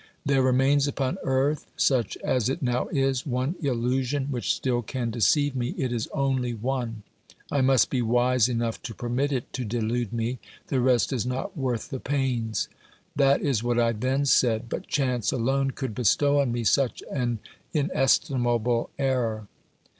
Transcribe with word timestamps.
There 0.25 0.41
remains 0.41 0.87
upon 0.87 1.19
earth, 1.23 1.67
such 1.77 2.17
as 2.23 2.49
it 2.49 2.63
now 2.63 2.87
is, 2.87 3.23
one 3.23 3.53
illusion 3.61 4.29
which 4.31 4.51
still 4.51 4.81
can 4.81 5.11
deceive 5.11 5.55
me; 5.55 5.75
it 5.77 5.93
is 5.93 6.07
only 6.11 6.55
one: 6.55 7.03
I 7.51 7.61
must 7.61 7.91
be 7.91 8.01
wise 8.01 8.49
enough 8.49 8.81
to 8.81 8.95
permit 8.95 9.31
it 9.31 9.53
to 9.53 9.63
delude 9.63 10.11
me, 10.11 10.39
the 10.69 10.81
rest 10.81 11.13
is 11.13 11.23
not 11.27 11.55
worth 11.55 11.91
the 11.91 11.99
pains.— 11.99 12.67
That 13.15 13.43
is 13.43 13.61
what 13.61 13.77
I 13.79 13.91
then 13.91 14.25
said, 14.25 14.69
but 14.69 14.87
chance 14.87 15.31
alone 15.31 15.69
could 15.69 15.93
bestow 15.93 16.39
on 16.39 16.51
me 16.51 16.63
such 16.63 17.03
an 17.11 17.37
inestimable 17.71 18.89
error. 18.97 19.45